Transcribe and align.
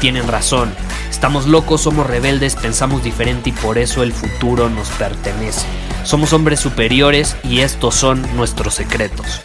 tienen 0.00 0.26
razón. 0.26 0.72
Estamos 1.10 1.46
locos, 1.46 1.82
somos 1.82 2.06
rebeldes, 2.06 2.56
pensamos 2.56 3.04
diferente 3.04 3.50
y 3.50 3.52
por 3.52 3.76
eso 3.78 4.02
el 4.02 4.12
futuro 4.12 4.70
nos 4.70 4.88
pertenece. 4.90 5.66
Somos 6.04 6.32
hombres 6.32 6.58
superiores 6.58 7.36
y 7.44 7.60
estos 7.60 7.94
son 7.94 8.22
nuestros 8.34 8.74
secretos. 8.74 9.42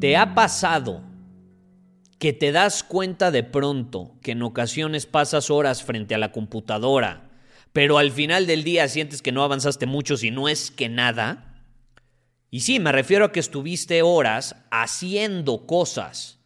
¿Te 0.00 0.16
ha 0.16 0.34
pasado 0.34 1.02
que 2.18 2.32
te 2.32 2.52
das 2.52 2.84
cuenta 2.84 3.30
de 3.30 3.42
pronto 3.42 4.12
que 4.22 4.32
en 4.32 4.42
ocasiones 4.42 5.06
pasas 5.06 5.50
horas 5.50 5.82
frente 5.82 6.14
a 6.14 6.18
la 6.18 6.30
computadora, 6.30 7.30
pero 7.72 7.98
al 7.98 8.12
final 8.12 8.46
del 8.46 8.62
día 8.62 8.86
sientes 8.88 9.22
que 9.22 9.32
no 9.32 9.42
avanzaste 9.42 9.86
mucho 9.86 10.16
si 10.16 10.30
no 10.30 10.48
es 10.48 10.70
que 10.70 10.88
nada? 10.88 11.53
Y 12.54 12.60
sí, 12.60 12.78
me 12.78 12.92
refiero 12.92 13.24
a 13.24 13.32
que 13.32 13.40
estuviste 13.40 14.02
horas 14.02 14.54
haciendo 14.70 15.66
cosas. 15.66 16.38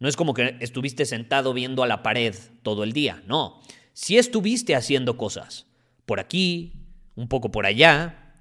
No 0.00 0.08
es 0.08 0.16
como 0.16 0.34
que 0.34 0.56
estuviste 0.58 1.06
sentado 1.06 1.54
viendo 1.54 1.84
a 1.84 1.86
la 1.86 2.02
pared 2.02 2.34
todo 2.64 2.82
el 2.82 2.92
día, 2.92 3.22
no. 3.28 3.62
Sí 3.92 4.18
estuviste 4.18 4.74
haciendo 4.74 5.16
cosas. 5.16 5.66
Por 6.06 6.18
aquí, 6.18 6.72
un 7.14 7.28
poco 7.28 7.52
por 7.52 7.66
allá, 7.66 8.34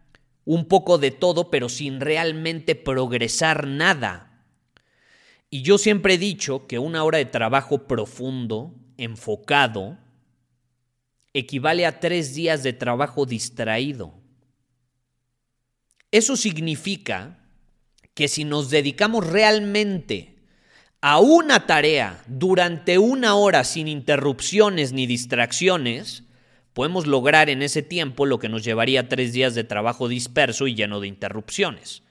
un 0.44 0.66
poco 0.66 0.98
de 0.98 1.12
todo, 1.12 1.52
pero 1.52 1.70
sin 1.70 2.00
realmente 2.02 2.74
progresar 2.74 3.68
nada. 3.68 4.44
Y 5.52 5.62
yo 5.62 5.78
siempre 5.78 6.16
he 6.16 6.18
dicho 6.18 6.66
que 6.66 6.80
una 6.80 7.04
hora 7.04 7.20
de 7.20 7.26
trabajo 7.26 7.86
profundo, 7.86 8.74
enfocado, 8.98 10.00
equivale 11.34 11.86
a 11.86 12.00
tres 12.00 12.34
días 12.34 12.64
de 12.64 12.74
trabajo 12.74 13.28
distraído. 13.28 14.21
Eso 16.12 16.36
significa 16.36 17.40
que 18.14 18.28
si 18.28 18.44
nos 18.44 18.70
dedicamos 18.70 19.26
realmente 19.26 20.36
a 21.02 21.20
una 21.20 21.66
tarea 21.66 22.24
durante 22.28 22.98
una 22.98 23.36
hora 23.36 23.64
sin 23.64 23.88
interrupciones 23.88 24.92
ni 24.92 25.08
distracciones, 25.08 26.24
podemos 26.74 27.08
lograr 27.08 27.50
en 27.50 27.62
ese 27.62 27.82
tiempo 27.82 28.26
lo 28.26 28.40
que 28.40 28.50
nos 28.50 28.64
llevaría 28.64 29.10
tres 29.10 29.34
días 29.34 29.56
de 29.56 29.64
trabajo 29.64 30.08
disperso 30.08 30.68
y 30.68 30.76
lleno 30.76 31.00
de 31.00 31.08
interrupciones. 31.08 32.04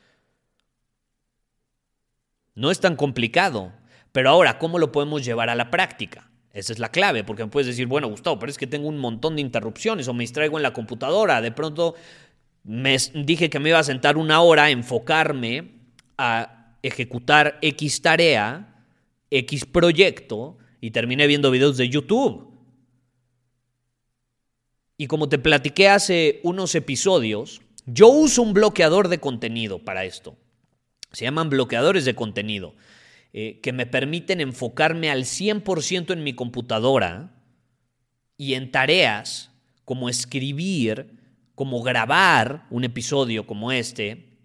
No 2.54 2.70
es 2.70 2.80
tan 2.80 2.96
complicado. 2.96 3.72
Pero 4.12 4.30
ahora, 4.30 4.58
¿cómo 4.58 4.78
lo 4.78 4.92
podemos 4.92 5.24
llevar 5.24 5.50
a 5.50 5.54
la 5.54 5.70
práctica? 5.70 6.30
Esa 6.52 6.72
es 6.72 6.80
la 6.80 6.90
clave, 6.90 7.22
porque 7.22 7.46
puedes 7.46 7.68
decir, 7.68 7.86
bueno, 7.86 8.08
Gustavo, 8.08 8.38
pero 8.38 8.50
es 8.50 8.58
que 8.58 8.66
tengo 8.66 8.88
un 8.88 8.98
montón 8.98 9.36
de 9.36 9.42
interrupciones 9.42 10.08
o 10.08 10.14
me 10.14 10.24
distraigo 10.24 10.56
en 10.56 10.64
la 10.64 10.72
computadora. 10.72 11.40
De 11.40 11.52
pronto 11.52 11.94
me 12.64 12.96
dije 13.14 13.50
que 13.50 13.58
me 13.58 13.70
iba 13.70 13.78
a 13.78 13.84
sentar 13.84 14.16
una 14.16 14.40
hora 14.40 14.64
a 14.64 14.70
enfocarme 14.70 15.72
a 16.18 16.76
ejecutar 16.82 17.58
X 17.62 18.02
tarea, 18.02 18.84
X 19.30 19.64
proyecto, 19.64 20.58
y 20.80 20.90
terminé 20.90 21.26
viendo 21.26 21.50
videos 21.50 21.76
de 21.76 21.88
YouTube. 21.88 22.48
Y 24.96 25.06
como 25.06 25.28
te 25.28 25.38
platiqué 25.38 25.88
hace 25.88 26.40
unos 26.42 26.74
episodios, 26.74 27.60
yo 27.86 28.08
uso 28.08 28.42
un 28.42 28.52
bloqueador 28.52 29.08
de 29.08 29.18
contenido 29.18 29.78
para 29.78 30.04
esto. 30.04 30.36
Se 31.12 31.24
llaman 31.24 31.50
bloqueadores 31.50 32.04
de 32.04 32.14
contenido, 32.14 32.74
eh, 33.32 33.60
que 33.62 33.72
me 33.72 33.86
permiten 33.86 34.40
enfocarme 34.40 35.10
al 35.10 35.24
100% 35.24 36.12
en 36.12 36.22
mi 36.22 36.34
computadora 36.34 37.32
y 38.36 38.54
en 38.54 38.70
tareas 38.70 39.50
como 39.84 40.08
escribir, 40.08 41.19
como 41.60 41.82
grabar 41.82 42.64
un 42.70 42.84
episodio 42.84 43.46
como 43.46 43.70
este, 43.70 44.38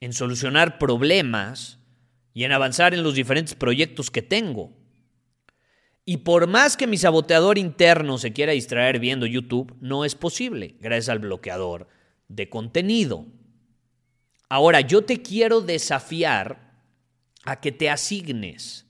en 0.00 0.14
solucionar 0.14 0.78
problemas 0.78 1.78
y 2.32 2.44
en 2.44 2.52
avanzar 2.52 2.94
en 2.94 3.02
los 3.02 3.12
diferentes 3.12 3.54
proyectos 3.54 4.10
que 4.10 4.22
tengo. 4.22 4.72
Y 6.06 6.16
por 6.16 6.46
más 6.46 6.78
que 6.78 6.86
mi 6.86 6.96
saboteador 6.96 7.58
interno 7.58 8.16
se 8.16 8.32
quiera 8.32 8.52
distraer 8.52 8.98
viendo 8.98 9.26
YouTube, 9.26 9.76
no 9.82 10.06
es 10.06 10.14
posible 10.14 10.76
gracias 10.80 11.10
al 11.10 11.18
bloqueador 11.18 11.86
de 12.28 12.48
contenido. 12.48 13.26
Ahora, 14.48 14.80
yo 14.80 15.04
te 15.04 15.20
quiero 15.20 15.60
desafiar 15.60 16.80
a 17.44 17.60
que 17.60 17.72
te 17.72 17.90
asignes 17.90 18.86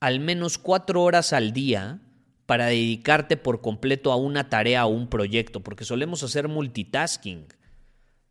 al 0.00 0.18
menos 0.18 0.58
cuatro 0.58 1.04
horas 1.04 1.32
al 1.32 1.52
día 1.52 2.00
para 2.48 2.68
dedicarte 2.68 3.36
por 3.36 3.60
completo 3.60 4.10
a 4.10 4.16
una 4.16 4.48
tarea 4.48 4.86
o 4.86 4.88
un 4.88 5.10
proyecto, 5.10 5.60
porque 5.60 5.84
solemos 5.84 6.22
hacer 6.22 6.48
multitasking. 6.48 7.44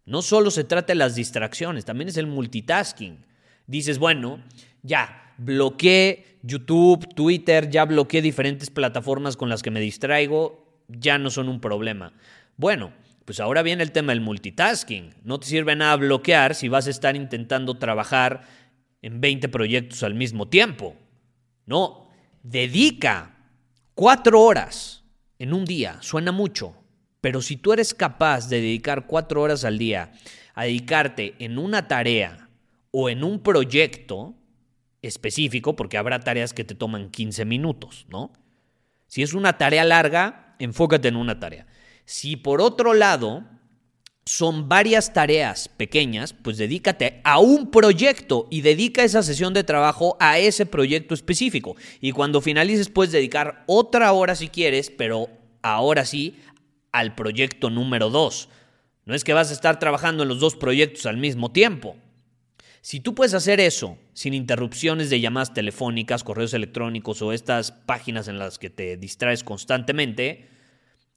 No 0.05 0.23
solo 0.23 0.49
se 0.49 0.63
trata 0.63 0.87
de 0.87 0.95
las 0.95 1.13
distracciones, 1.13 1.85
también 1.85 2.07
es 2.07 2.17
el 2.17 2.25
multitasking. 2.25 3.23
Dices, 3.67 3.99
bueno, 3.99 4.39
ya, 4.81 5.35
bloqueé 5.37 6.39
YouTube, 6.41 7.13
Twitter, 7.13 7.69
ya 7.69 7.85
bloqueé 7.85 8.23
diferentes 8.23 8.71
plataformas 8.71 9.37
con 9.37 9.49
las 9.49 9.61
que 9.61 9.69
me 9.69 9.79
distraigo, 9.79 10.81
ya 10.87 11.19
no 11.19 11.29
son 11.29 11.47
un 11.47 11.61
problema. 11.61 12.11
Bueno, 12.55 12.93
pues 13.23 13.39
ahora 13.39 13.61
viene 13.61 13.83
el 13.83 13.91
tema 13.91 14.13
del 14.13 14.21
multitasking. 14.21 15.13
No 15.25 15.39
te 15.39 15.45
sirve 15.45 15.75
nada 15.75 15.95
bloquear 15.95 16.55
si 16.55 16.69
vas 16.69 16.87
a 16.87 16.89
estar 16.89 17.15
intentando 17.15 17.75
trabajar 17.75 18.41
en 19.03 19.21
20 19.21 19.47
proyectos 19.49 20.01
al 20.01 20.15
mismo 20.15 20.47
tiempo. 20.47 20.95
No, 21.67 22.09
dedica 22.41 23.36
cuatro 23.97 24.41
horas 24.41 25.03
en 25.39 25.53
un 25.53 25.65
día. 25.65 25.97
Suena 26.01 26.31
mucho, 26.31 26.75
pero 27.19 27.41
si 27.41 27.57
tú 27.57 27.73
eres 27.73 27.95
capaz 27.95 28.47
de 28.47 28.61
dedicar 28.61 29.07
cuatro 29.07 29.41
horas 29.41 29.65
al 29.65 29.79
día 29.79 30.13
a 30.53 30.65
dedicarte 30.65 31.33
en 31.39 31.57
una 31.57 31.87
tarea 31.87 32.47
o 32.91 33.09
en 33.09 33.23
un 33.23 33.41
proyecto 33.41 34.35
específico, 35.01 35.75
porque 35.75 35.97
habrá 35.97 36.19
tareas 36.19 36.53
que 36.53 36.63
te 36.63 36.75
toman 36.75 37.09
15 37.09 37.43
minutos, 37.45 38.05
¿no? 38.07 38.31
Si 39.07 39.23
es 39.23 39.33
una 39.33 39.57
tarea 39.57 39.83
larga, 39.83 40.55
enfócate 40.59 41.07
en 41.07 41.15
una 41.15 41.39
tarea. 41.39 41.65
Si 42.05 42.35
por 42.35 42.61
otro 42.61 42.93
lado 42.93 43.45
son 44.27 44.67
varias 44.67 45.13
tareas 45.13 45.69
pequeñas, 45.69 46.33
pues 46.33 46.57
dedícate 46.57 47.21
a 47.23 47.39
un 47.39 47.71
proyecto 47.71 48.47
y 48.51 48.59
dedica 48.59 49.03
esa 49.03 49.23
sesión 49.23 49.53
de 49.53 49.63
trabajo 49.63 50.17
a 50.19 50.37
ese 50.37 50.65
proyecto 50.65 51.13
específico. 51.13 51.77
Y 52.01 52.11
cuando 52.11 52.41
finalices 52.41 52.89
puedes 52.89 53.13
dedicar 53.13 53.63
otra 53.67 54.11
hora 54.11 54.35
si 54.35 54.49
quieres, 54.49 54.91
pero 54.91 55.29
ahora 55.61 56.03
sí 56.03 56.35
al 56.91 57.15
proyecto 57.15 57.69
número 57.69 58.09
dos. 58.09 58.49
No 59.05 59.15
es 59.15 59.23
que 59.23 59.33
vas 59.33 59.49
a 59.49 59.53
estar 59.53 59.79
trabajando 59.79 60.23
en 60.23 60.29
los 60.29 60.41
dos 60.41 60.55
proyectos 60.55 61.05
al 61.05 61.15
mismo 61.15 61.53
tiempo. 61.53 61.95
Si 62.81 62.99
tú 62.99 63.15
puedes 63.15 63.33
hacer 63.33 63.61
eso 63.61 63.97
sin 64.13 64.33
interrupciones 64.33 65.09
de 65.09 65.21
llamadas 65.21 65.53
telefónicas, 65.53 66.25
correos 66.25 66.53
electrónicos 66.53 67.21
o 67.21 67.31
estas 67.31 67.71
páginas 67.71 68.27
en 68.27 68.39
las 68.39 68.59
que 68.59 68.69
te 68.69 68.97
distraes 68.97 69.45
constantemente, 69.45 70.56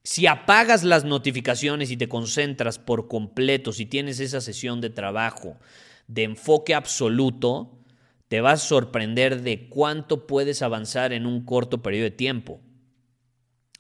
si 0.02 0.26
apagas 0.26 0.82
las 0.82 1.04
notificaciones 1.04 1.90
y 1.90 1.96
te 1.96 2.08
concentras 2.08 2.78
por 2.78 3.08
completo, 3.08 3.72
si 3.72 3.86
tienes 3.86 4.20
esa 4.20 4.40
sesión 4.40 4.80
de 4.80 4.90
trabajo 4.90 5.58
de 6.08 6.24
enfoque 6.24 6.74
absoluto, 6.74 7.78
te 8.28 8.40
vas 8.40 8.62
a 8.62 8.68
sorprender 8.68 9.42
de 9.42 9.68
cuánto 9.68 10.26
puedes 10.26 10.62
avanzar 10.62 11.12
en 11.12 11.26
un 11.26 11.44
corto 11.44 11.82
periodo 11.82 12.04
de 12.04 12.10
tiempo. 12.12 12.60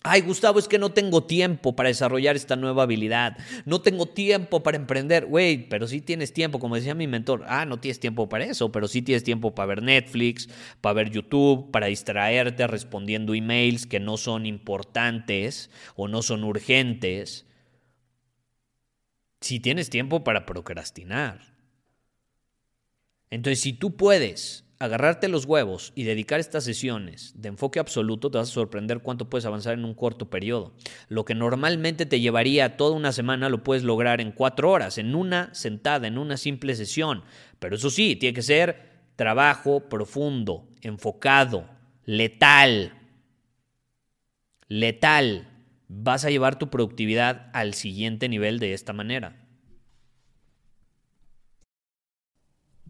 Ay, 0.02 0.22
Gustavo, 0.22 0.58
es 0.58 0.66
que 0.66 0.78
no 0.78 0.92
tengo 0.92 1.24
tiempo 1.24 1.76
para 1.76 1.90
desarrollar 1.90 2.34
esta 2.34 2.56
nueva 2.56 2.84
habilidad. 2.84 3.36
No 3.66 3.82
tengo 3.82 4.06
tiempo 4.06 4.62
para 4.62 4.78
emprender. 4.78 5.26
Güey, 5.26 5.68
pero 5.68 5.86
sí 5.86 6.00
tienes 6.00 6.32
tiempo, 6.32 6.58
como 6.58 6.76
decía 6.76 6.94
mi 6.94 7.06
mentor. 7.06 7.44
Ah, 7.46 7.66
no 7.66 7.78
tienes 7.80 8.00
tiempo 8.00 8.26
para 8.26 8.46
eso, 8.46 8.72
pero 8.72 8.88
sí 8.88 9.02
tienes 9.02 9.24
tiempo 9.24 9.54
para 9.54 9.66
ver 9.66 9.82
Netflix, 9.82 10.48
para 10.80 10.94
ver 10.94 11.10
YouTube, 11.10 11.70
para 11.70 11.88
distraerte 11.88 12.66
respondiendo 12.66 13.34
emails 13.34 13.84
que 13.84 14.00
no 14.00 14.16
son 14.16 14.46
importantes 14.46 15.70
o 15.96 16.08
no 16.08 16.22
son 16.22 16.44
urgentes. 16.44 17.44
Sí 19.42 19.60
tienes 19.60 19.90
tiempo 19.90 20.24
para 20.24 20.46
procrastinar. 20.46 21.40
Entonces, 23.28 23.60
si 23.60 23.74
tú 23.74 23.96
puedes 23.96 24.64
agarrarte 24.80 25.28
los 25.28 25.44
huevos 25.44 25.92
y 25.94 26.04
dedicar 26.04 26.40
estas 26.40 26.64
sesiones 26.64 27.34
de 27.36 27.50
enfoque 27.50 27.78
absoluto, 27.78 28.30
te 28.30 28.38
vas 28.38 28.48
a 28.48 28.52
sorprender 28.52 29.00
cuánto 29.00 29.28
puedes 29.28 29.44
avanzar 29.44 29.74
en 29.74 29.84
un 29.84 29.92
corto 29.92 30.30
periodo. 30.30 30.72
Lo 31.08 31.26
que 31.26 31.34
normalmente 31.34 32.06
te 32.06 32.18
llevaría 32.18 32.78
toda 32.78 32.96
una 32.96 33.12
semana 33.12 33.50
lo 33.50 33.62
puedes 33.62 33.84
lograr 33.84 34.22
en 34.22 34.32
cuatro 34.32 34.70
horas, 34.70 34.96
en 34.96 35.14
una 35.14 35.54
sentada, 35.54 36.08
en 36.08 36.16
una 36.16 36.38
simple 36.38 36.74
sesión. 36.74 37.22
Pero 37.58 37.76
eso 37.76 37.90
sí, 37.90 38.16
tiene 38.16 38.32
que 38.32 38.42
ser 38.42 38.88
trabajo 39.16 39.88
profundo, 39.90 40.66
enfocado, 40.80 41.68
letal. 42.06 42.94
Letal. 44.66 45.46
Vas 45.88 46.24
a 46.24 46.30
llevar 46.30 46.58
tu 46.58 46.70
productividad 46.70 47.50
al 47.52 47.74
siguiente 47.74 48.30
nivel 48.30 48.58
de 48.58 48.72
esta 48.72 48.94
manera. 48.94 49.39